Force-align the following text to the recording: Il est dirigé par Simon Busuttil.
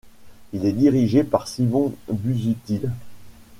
Il 0.51 0.65
est 0.65 0.71
dirigé 0.71 1.23
par 1.23 1.47
Simon 1.47 1.93
Busuttil. 2.11 2.91